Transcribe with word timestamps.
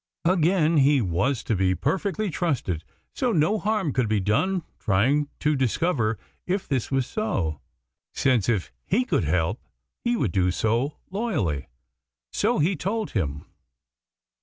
Again, 0.25 0.77
he 0.77 0.99
was 0.99 1.43
to 1.43 1.55
be 1.55 1.75
perfectly 1.75 2.31
trusted, 2.31 2.83
so 3.13 3.31
no 3.31 3.59
harm 3.59 3.93
could 3.93 4.09
be 4.09 4.19
done 4.19 4.63
trying 4.79 5.29
to 5.41 5.55
discover 5.55 6.17
if 6.47 6.67
this 6.67 6.89
was 6.89 7.05
so, 7.05 7.61
since 8.11 8.49
if 8.49 8.71
he 8.87 9.05
could 9.05 9.25
help 9.25 9.61
he 10.03 10.15
would 10.17 10.31
do 10.31 10.49
so 10.49 10.97
loyally. 11.11 11.67
So 12.31 12.57
he 12.57 12.75
told 12.75 13.11
him. 13.11 13.45